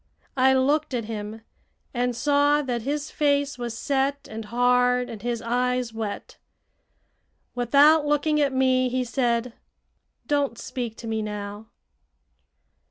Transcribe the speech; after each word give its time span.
I 0.35 0.55
looked 0.55 0.95
at 0.95 1.05
him 1.05 1.41
and 1.93 2.15
saw 2.15 2.63
that 2.63 2.81
his 2.81 3.11
face 3.11 3.59
was 3.59 3.77
set 3.77 4.27
and 4.27 4.45
hard 4.45 5.11
and 5.11 5.21
his 5.21 5.43
eyes 5.43 5.93
wet. 5.93 6.39
Without 7.53 8.07
looking 8.07 8.41
at 8.41 8.51
me, 8.51 8.89
he 8.89 9.03
said: 9.03 9.53
"Don't 10.25 10.57
speak 10.57 10.97
to 10.97 11.07
me 11.07 11.21
now." 11.21 11.67